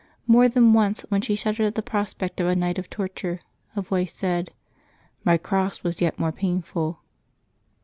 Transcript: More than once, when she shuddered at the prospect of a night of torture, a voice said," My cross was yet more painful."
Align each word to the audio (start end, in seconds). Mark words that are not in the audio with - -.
More 0.25 0.49
than 0.49 0.73
once, 0.73 1.05
when 1.09 1.21
she 1.21 1.35
shuddered 1.35 1.67
at 1.67 1.75
the 1.75 1.83
prospect 1.83 2.39
of 2.39 2.47
a 2.47 2.55
night 2.55 2.79
of 2.79 2.89
torture, 2.89 3.39
a 3.75 3.83
voice 3.83 4.11
said," 4.11 4.49
My 5.23 5.37
cross 5.37 5.83
was 5.83 6.01
yet 6.01 6.17
more 6.17 6.31
painful." 6.31 7.01